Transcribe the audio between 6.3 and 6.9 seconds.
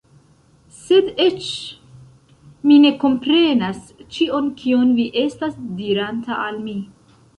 al mi